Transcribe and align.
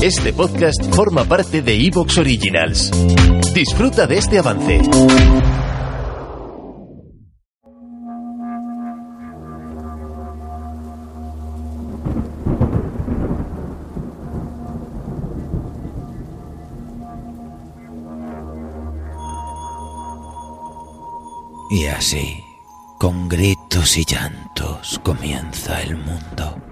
Este 0.00 0.32
podcast 0.32 0.80
forma 0.94 1.24
parte 1.24 1.60
de 1.60 1.74
Evox 1.74 2.18
Originals. 2.18 2.92
Disfruta 3.52 4.06
de 4.06 4.18
este 4.18 4.38
avance. 4.38 4.80
Y 21.70 21.86
así, 21.86 22.44
con 23.00 23.28
gritos 23.28 23.98
y 23.98 24.04
llantos, 24.04 25.00
comienza 25.02 25.82
el 25.82 25.96
mundo 25.96 26.67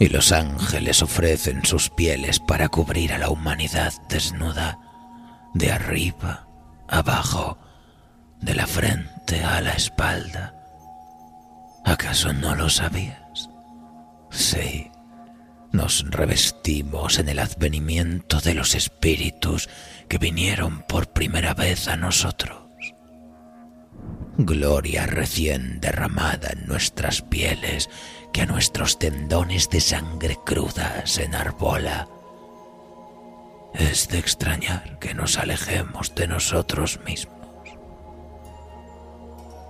y 0.00 0.08
los 0.08 0.32
ángeles 0.32 1.02
ofrecen 1.02 1.64
sus 1.66 1.90
pieles 1.90 2.40
para 2.40 2.70
cubrir 2.70 3.12
a 3.12 3.18
la 3.18 3.28
humanidad 3.28 3.92
desnuda, 4.08 4.78
de 5.52 5.70
arriba, 5.70 6.48
abajo, 6.88 7.58
de 8.40 8.54
la 8.54 8.66
frente 8.66 9.44
a 9.44 9.60
la 9.60 9.74
espalda. 9.74 10.54
¿Acaso 11.84 12.32
no 12.32 12.56
lo 12.56 12.70
sabías? 12.70 13.50
Sí, 14.30 14.90
nos 15.70 16.10
revestimos 16.10 17.18
en 17.18 17.28
el 17.28 17.38
advenimiento 17.38 18.40
de 18.40 18.54
los 18.54 18.74
espíritus 18.74 19.68
que 20.08 20.16
vinieron 20.16 20.82
por 20.88 21.12
primera 21.12 21.52
vez 21.52 21.88
a 21.88 21.96
nosotros. 21.96 22.69
Gloria 24.46 25.04
recién 25.04 25.80
derramada 25.80 26.50
en 26.52 26.66
nuestras 26.66 27.20
pieles 27.20 27.90
que 28.32 28.42
a 28.42 28.46
nuestros 28.46 28.98
tendones 28.98 29.68
de 29.68 29.80
sangre 29.80 30.38
cruda 30.46 31.02
se 31.04 31.24
enarbola. 31.24 32.08
Es 33.74 34.08
de 34.08 34.18
extrañar 34.18 34.98
que 34.98 35.12
nos 35.12 35.36
alejemos 35.36 36.14
de 36.14 36.26
nosotros 36.26 37.00
mismos. 37.04 37.36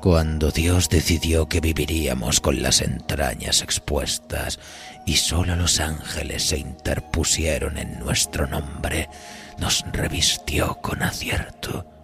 Cuando 0.00 0.52
Dios 0.52 0.88
decidió 0.88 1.48
que 1.48 1.60
viviríamos 1.60 2.40
con 2.40 2.62
las 2.62 2.80
entrañas 2.80 3.62
expuestas 3.62 4.60
y 5.04 5.16
sólo 5.16 5.56
los 5.56 5.80
ángeles 5.80 6.44
se 6.44 6.58
interpusieron 6.58 7.76
en 7.76 7.98
nuestro 7.98 8.46
nombre, 8.46 9.08
nos 9.58 9.84
revistió 9.92 10.76
con 10.76 11.02
acierto 11.02 11.99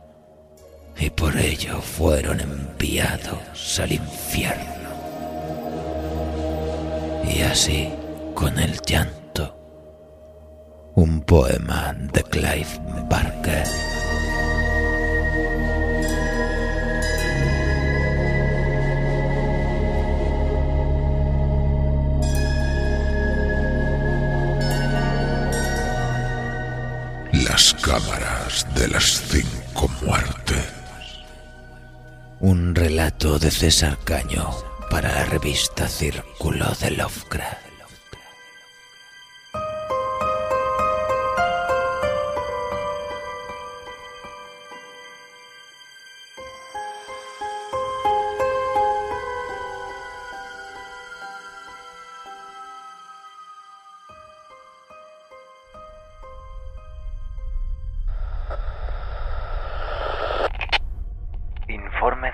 y 0.98 1.11
por 1.11 1.36
ello 1.36 1.80
fueron 1.80 2.41
enviados 2.41 3.80
al 3.80 3.92
infierno. 3.92 4.77
Y 7.28 7.42
así, 7.42 7.92
con 8.34 8.58
el 8.58 8.80
llanto, 8.80 9.56
un 10.94 11.20
poema 11.20 11.94
de 12.12 12.22
Clive 12.22 12.67
Barker. 13.08 13.67
Las 27.33 27.74
cámaras 27.74 28.67
de 28.74 28.89
las 28.89 29.22
cinco. 29.28 29.55
Un 32.47 32.77
relato 32.77 33.41
de 33.41 33.50
César 33.50 33.98
Caño 34.05 34.48
para 34.89 35.12
la 35.12 35.25
revista 35.25 35.89
Círculo 35.89 36.66
de 36.80 36.92
Lovecraft. 36.92 37.66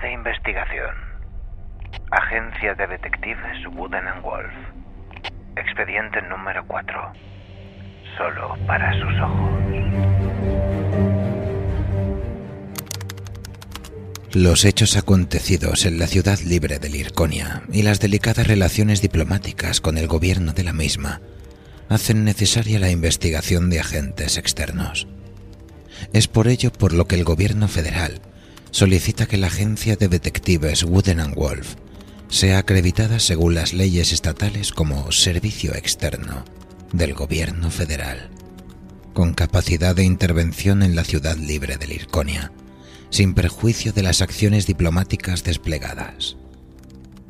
De 0.01 0.11
investigación. 0.11 0.95
Agencia 2.11 2.73
de 2.73 2.87
Detectives 2.87 3.67
Wooden 3.73 4.07
and 4.07 4.21
Wolf. 4.23 4.51
Expediente 5.55 6.19
número 6.23 6.65
4. 6.67 7.13
Solo 8.17 8.57
para 8.65 8.91
sus 8.93 9.21
ojos. 9.21 9.53
Los 14.33 14.65
hechos 14.65 14.97
acontecidos 14.97 15.85
en 15.85 15.99
la 15.99 16.07
ciudad 16.07 16.39
libre 16.39 16.79
de 16.79 16.89
Lirconia 16.89 17.61
y 17.71 17.83
las 17.83 17.99
delicadas 17.99 18.47
relaciones 18.47 19.01
diplomáticas 19.01 19.79
con 19.79 19.99
el 19.99 20.07
gobierno 20.07 20.53
de 20.53 20.63
la 20.63 20.73
misma 20.73 21.21
hacen 21.87 22.25
necesaria 22.25 22.79
la 22.79 22.89
investigación 22.89 23.69
de 23.69 23.79
agentes 23.79 24.37
externos. 24.37 25.07
Es 26.13 26.27
por 26.27 26.47
ello 26.47 26.71
por 26.71 26.93
lo 26.93 27.05
que 27.05 27.15
el 27.15 27.23
gobierno 27.23 27.67
federal 27.67 28.19
solicita 28.73 29.27
que 29.27 29.37
la 29.37 29.47
agencia 29.47 29.95
de 29.95 30.07
detectives 30.07 30.83
Wooden 30.83 31.19
and 31.19 31.35
Wolf 31.35 31.75
sea 32.27 32.57
acreditada 32.57 33.19
según 33.19 33.53
las 33.53 33.71
leyes 33.71 34.11
estatales 34.11 34.71
como 34.71 35.11
servicio 35.11 35.75
externo 35.75 36.43
del 36.91 37.13
gobierno 37.13 37.69
federal, 37.69 38.31
con 39.13 39.35
capacidad 39.35 39.95
de 39.95 40.03
intervención 40.03 40.81
en 40.81 40.95
la 40.95 41.03
ciudad 41.03 41.37
libre 41.37 41.77
de 41.77 41.85
Lirconia, 41.85 42.51
sin 43.11 43.35
perjuicio 43.35 43.93
de 43.93 44.01
las 44.01 44.23
acciones 44.23 44.65
diplomáticas 44.65 45.43
desplegadas. 45.43 46.35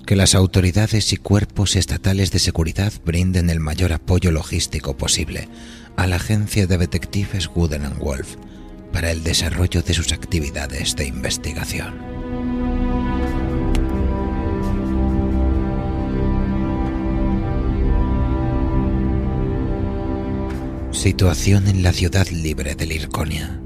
Que 0.05 0.15
las 0.15 0.35
autoridades 0.35 1.11
y 1.11 1.17
cuerpos 1.17 1.75
estatales 1.75 2.31
de 2.31 2.39
seguridad 2.39 2.93
brinden 3.05 3.49
el 3.49 3.59
mayor 3.59 3.91
apoyo 3.91 4.31
logístico 4.31 4.95
posible 4.95 5.49
a 5.97 6.07
la 6.07 6.15
agencia 6.15 6.67
de 6.67 6.77
detectives 6.77 7.49
Wooden 7.53 7.83
and 7.83 7.99
Wolf 7.99 8.37
para 8.93 9.11
el 9.11 9.23
desarrollo 9.23 9.81
de 9.81 9.93
sus 9.93 10.13
actividades 10.13 10.95
de 10.95 11.07
investigación. 11.07 12.13
Situación 20.91 21.67
en 21.67 21.83
la 21.83 21.91
ciudad 21.91 22.27
libre 22.27 22.75
de 22.75 22.85
Lirconia. 22.85 23.59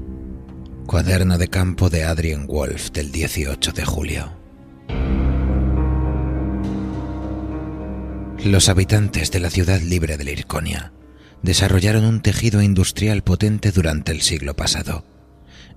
Cuaderno 0.86 1.38
de 1.38 1.46
campo 1.46 1.90
de 1.90 2.02
Adrian 2.02 2.46
Wolf 2.48 2.90
del 2.90 3.12
18 3.12 3.72
de 3.72 3.84
julio. 3.84 4.32
Los 8.44 8.68
habitantes 8.68 9.30
de 9.30 9.40
la 9.40 9.50
ciudad 9.50 9.80
libre 9.80 10.16
de 10.16 10.24
Lirconia 10.24 10.92
desarrollaron 11.42 12.04
un 12.04 12.22
tejido 12.22 12.62
industrial 12.62 13.22
potente 13.22 13.70
durante 13.72 14.10
el 14.10 14.22
siglo 14.22 14.56
pasado. 14.56 15.17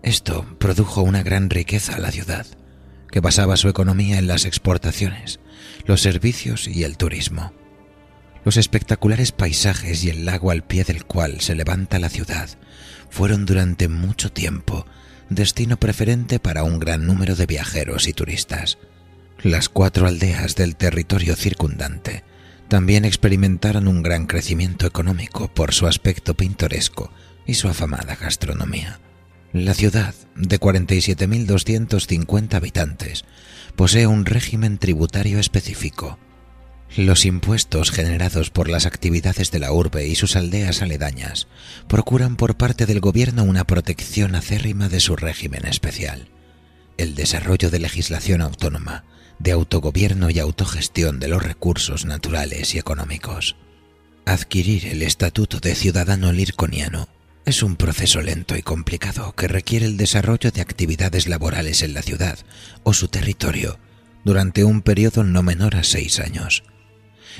Esto 0.03 0.45
produjo 0.57 1.01
una 1.01 1.21
gran 1.21 1.49
riqueza 1.49 1.95
a 1.95 1.99
la 1.99 2.11
ciudad, 2.11 2.47
que 3.11 3.19
basaba 3.19 3.57
su 3.57 3.69
economía 3.69 4.17
en 4.17 4.27
las 4.27 4.45
exportaciones, 4.45 5.39
los 5.85 6.01
servicios 6.01 6.67
y 6.67 6.83
el 6.83 6.97
turismo. 6.97 7.53
Los 8.43 8.57
espectaculares 8.57 9.31
paisajes 9.31 10.03
y 10.03 10.09
el 10.09 10.25
lago 10.25 10.49
al 10.49 10.63
pie 10.63 10.83
del 10.83 11.05
cual 11.05 11.41
se 11.41 11.53
levanta 11.53 11.99
la 11.99 12.09
ciudad 12.09 12.49
fueron 13.09 13.45
durante 13.45 13.87
mucho 13.87 14.31
tiempo 14.31 14.87
destino 15.29 15.77
preferente 15.77 16.39
para 16.39 16.63
un 16.63 16.79
gran 16.79 17.05
número 17.05 17.35
de 17.35 17.45
viajeros 17.45 18.07
y 18.07 18.13
turistas. 18.13 18.79
Las 19.43 19.69
cuatro 19.69 20.07
aldeas 20.07 20.55
del 20.55 20.75
territorio 20.75 21.35
circundante 21.35 22.23
también 22.67 23.05
experimentaron 23.05 23.87
un 23.87 24.01
gran 24.01 24.25
crecimiento 24.25 24.87
económico 24.87 25.53
por 25.53 25.73
su 25.73 25.87
aspecto 25.87 26.35
pintoresco 26.35 27.11
y 27.45 27.53
su 27.53 27.67
afamada 27.67 28.15
gastronomía. 28.15 28.99
La 29.53 29.73
ciudad, 29.73 30.15
de 30.37 30.61
47.250 30.61 32.53
habitantes, 32.53 33.25
posee 33.75 34.07
un 34.07 34.25
régimen 34.25 34.77
tributario 34.77 35.39
específico. 35.39 36.17
Los 36.95 37.25
impuestos 37.25 37.91
generados 37.91 38.49
por 38.49 38.69
las 38.69 38.85
actividades 38.85 39.51
de 39.51 39.59
la 39.59 39.73
urbe 39.73 40.07
y 40.07 40.15
sus 40.15 40.37
aldeas 40.37 40.81
aledañas 40.81 41.49
procuran 41.89 42.37
por 42.37 42.55
parte 42.55 42.85
del 42.85 43.01
gobierno 43.01 43.43
una 43.43 43.65
protección 43.65 44.35
acérrima 44.35 44.87
de 44.87 45.01
su 45.01 45.17
régimen 45.17 45.65
especial, 45.65 46.29
el 46.97 47.13
desarrollo 47.13 47.69
de 47.69 47.79
legislación 47.79 48.39
autónoma, 48.39 49.03
de 49.39 49.51
autogobierno 49.51 50.29
y 50.29 50.39
autogestión 50.39 51.19
de 51.19 51.27
los 51.27 51.43
recursos 51.43 52.05
naturales 52.05 52.73
y 52.73 52.79
económicos. 52.79 53.57
Adquirir 54.25 54.85
el 54.85 55.01
estatuto 55.01 55.59
de 55.59 55.75
ciudadano 55.75 56.31
lirconiano 56.31 57.09
es 57.51 57.63
un 57.63 57.75
proceso 57.75 58.21
lento 58.21 58.55
y 58.55 58.61
complicado 58.61 59.33
que 59.33 59.49
requiere 59.49 59.85
el 59.85 59.97
desarrollo 59.97 60.51
de 60.51 60.61
actividades 60.61 61.27
laborales 61.27 61.81
en 61.81 61.93
la 61.93 62.01
ciudad 62.01 62.39
o 62.83 62.93
su 62.93 63.09
territorio 63.09 63.77
durante 64.23 64.63
un 64.63 64.81
periodo 64.81 65.25
no 65.25 65.43
menor 65.43 65.75
a 65.75 65.83
seis 65.83 66.21
años. 66.21 66.63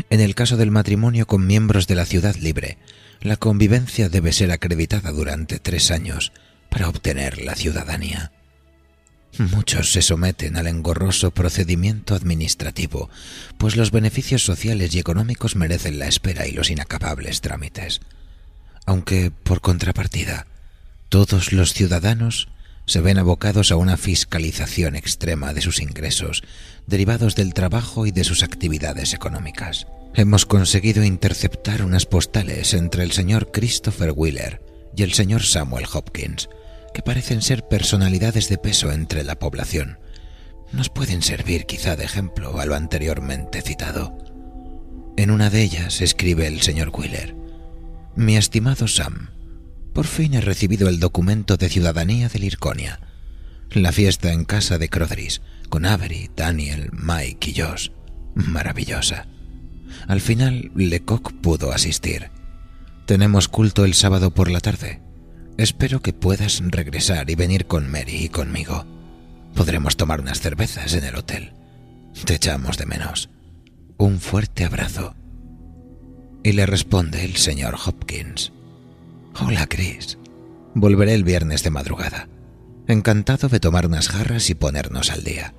En 0.10 0.20
el 0.20 0.36
caso 0.36 0.58
del 0.58 0.70
matrimonio 0.70 1.28
con 1.28 1.48
miembros 1.48 1.88
de 1.88 1.96
la 1.96 2.06
ciudad 2.06 2.36
libre, 2.36 2.78
la 3.22 3.38
convivencia 3.38 4.10
debe 4.10 4.34
ser 4.34 4.52
acreditada 4.52 5.14
durante 5.14 5.60
tres 5.60 5.92
años 5.92 6.34
para 6.70 6.90
obtener 6.90 7.42
la 7.42 7.56
ciudadanía. 7.56 8.34
Muchos 9.38 9.94
se 9.94 10.02
someten 10.02 10.58
al 10.58 10.68
engorroso 10.68 11.32
procedimiento 11.32 12.16
administrativo, 12.16 13.10
pues 13.58 13.78
los 13.78 13.92
beneficios 13.92 14.44
sociales 14.44 14.94
y 14.94 15.00
económicos 15.00 15.56
merecen 15.56 16.00
la 16.00 16.08
espera 16.08 16.48
y 16.48 16.52
los 16.52 16.70
inacabables 16.70 17.40
trámites. 17.40 18.02
Aunque, 18.86 19.32
por 19.32 19.62
contrapartida, 19.62 20.48
todos 21.10 21.52
los 21.52 21.74
ciudadanos 21.74 22.50
se 22.86 23.02
ven 23.02 23.20
abocados 23.20 23.72
a 23.72 23.76
una 23.76 23.98
fiscalización 23.98 24.96
extrema 24.96 25.54
de 25.54 25.62
sus 25.62 25.82
ingresos, 25.82 26.44
derivados 26.88 27.36
del 27.36 27.54
trabajo 27.54 28.06
y 28.06 28.12
de 28.12 28.24
sus 28.24 28.44
actividades 28.44 29.14
económicas. 29.14 29.88
Hemos 30.14 30.46
conseguido 30.46 31.04
interceptar 31.04 31.84
unas 31.84 32.06
postales 32.06 32.74
entre 32.74 33.04
el 33.04 33.12
señor 33.12 33.52
Christopher 33.52 34.14
Wheeler 34.16 34.62
y 34.96 35.04
el 35.04 35.14
señor 35.14 35.44
Samuel 35.44 35.86
Hopkins, 35.94 36.50
que 36.94 37.02
parecen 37.02 37.42
ser 37.42 37.68
personalidades 37.68 38.50
de 38.50 38.58
peso 38.58 38.92
entre 38.92 39.24
la 39.24 39.40
población. 39.40 40.00
Nos 40.74 40.90
pueden 40.90 41.22
servir 41.22 41.66
quizá 41.66 41.96
de 41.96 42.04
ejemplo 42.04 42.60
a 42.60 42.66
lo 42.66 42.76
anteriormente 42.76 43.62
citado. 43.62 44.18
En 45.18 45.32
una 45.32 45.50
de 45.50 45.62
ellas 45.62 46.02
escribe 46.02 46.48
el 46.48 46.62
señor 46.62 46.90
Wheeler, 46.90 47.36
Mi 48.16 48.36
estimado 48.36 48.88
Sam, 48.88 49.30
por 49.94 50.06
fin 50.06 50.34
he 50.34 50.42
recibido 50.42 50.90
el 50.90 51.00
documento 51.00 51.56
de 51.56 51.70
ciudadanía 51.70 52.28
de 52.28 52.40
Lirconia. 52.40 53.00
La 53.72 53.94
fiesta 53.94 54.34
en 54.34 54.44
casa 54.44 54.78
de 54.78 54.90
Crodris, 54.90 55.42
con 55.70 55.86
Avery, 55.86 56.30
Daniel, 56.36 56.90
Mike 56.92 57.52
y 57.52 57.62
Josh. 57.62 57.90
Maravillosa. 58.36 59.28
Al 60.08 60.20
final, 60.20 60.72
Lecoq 60.76 61.32
pudo 61.42 61.72
asistir. 61.72 62.32
Tenemos 63.06 63.48
culto 63.48 63.86
el 63.86 63.94
sábado 63.94 64.34
por 64.34 64.52
la 64.52 64.60
tarde. 64.60 65.02
Espero 65.58 66.02
que 66.02 66.14
puedas 66.14 66.62
regresar 66.66 67.30
y 67.30 67.36
venir 67.36 67.66
con 67.66 67.90
Mary 67.90 68.26
y 68.26 68.30
conmigo. 68.30 68.86
Podremos 69.56 69.96
tomar 69.96 70.20
unas 70.20 70.42
cervezas 70.42 70.94
en 70.94 71.06
el 71.06 71.16
hotel. 71.16 71.54
Te 72.26 72.36
echamos 72.36 72.78
de 72.78 72.86
menos. 72.86 73.30
Un 73.98 74.20
fuerte 74.20 74.66
abrazo. 74.66 75.16
Y 76.44 76.54
le 76.54 76.66
responde 76.66 77.24
el 77.24 77.36
señor 77.36 77.76
Hopkins. 77.86 78.52
Hola, 79.40 79.68
Chris. 79.68 80.18
Volveré 80.74 81.14
el 81.14 81.24
viernes 81.24 81.64
de 81.64 81.70
madrugada. 81.70 82.30
Encantado 82.88 83.48
de 83.48 83.60
tomar 83.60 83.86
unas 83.86 84.10
jarras 84.10 84.50
y 84.50 84.56
ponernos 84.56 85.12
al 85.12 85.24
día. 85.24 85.54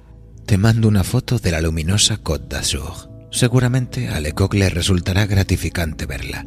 Te 0.46 0.58
mando 0.58 0.88
una 0.88 1.04
foto 1.04 1.38
de 1.38 1.52
la 1.52 1.60
luminosa 1.60 2.16
Côte 2.16 2.56
d'Azur. 2.56 3.10
Seguramente 3.30 4.08
a 4.08 4.20
Lecoq 4.20 4.54
le 4.54 4.68
resultará 4.68 5.26
gratificante 5.26 6.04
verla. 6.06 6.46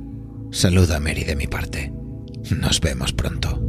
Saluda 0.52 0.98
a 0.98 1.00
Mary 1.00 1.24
de 1.24 1.36
mi 1.36 1.48
parte. 1.48 1.94
Nos 2.52 2.82
vemos 2.82 3.14
pronto. 3.14 3.62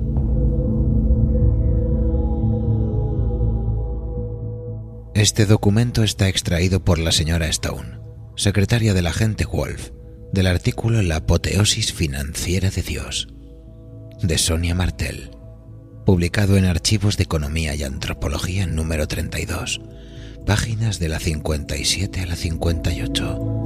Este 5.15 5.47
documento 5.47 6.03
está 6.03 6.29
extraído 6.29 6.85
por 6.85 6.99
la 6.99 7.11
señora 7.11 7.49
Stone, 7.49 8.01
secretaria 8.37 8.93
del 8.93 9.07
agente 9.07 9.47
Wolf, 9.47 9.93
del 10.37 10.49
artículo 10.49 11.01
La 11.01 11.17
apoteosis 11.17 11.95
financiera 11.95 12.69
de 12.69 12.83
Dios, 12.83 13.27
de 14.21 14.37
Sonia 14.37 14.75
Martel, 14.75 15.31
publicado 16.05 16.59
en 16.59 16.67
Archivos 16.67 17.17
de 17.17 17.23
Economía 17.23 17.75
y 17.75 17.85
Antropología 17.85 18.67
número 18.67 19.09
32, 19.09 19.81
páginas 20.45 20.99
de 20.99 21.09
la 21.09 21.21
57 21.21 22.21
a 22.21 22.27
la 22.27 22.37
58. 22.37 23.66